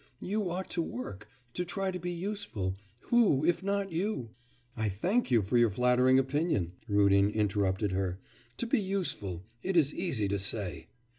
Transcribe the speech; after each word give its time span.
you 0.19 0.49
ought 0.49 0.67
to 0.67 0.81
work, 0.81 1.29
to 1.53 1.63
try 1.63 1.91
to 1.91 1.99
be 1.99 2.09
useful. 2.09 2.75
Who, 3.11 3.45
if 3.45 3.61
not 3.61 3.91
you' 3.91 4.31
'I 4.75 4.89
thank 4.89 5.29
you 5.29 5.43
for 5.43 5.59
your 5.59 5.69
flattering 5.69 6.17
opinion,' 6.17 6.71
Rudin 6.87 7.29
interrupted 7.29 7.91
her. 7.91 8.17
'To 8.57 8.65
be 8.65 8.79
useful... 8.79 9.43
it 9.61 9.77
is 9.77 9.93
easy 9.93 10.27
to 10.27 10.39
say! 10.39 10.87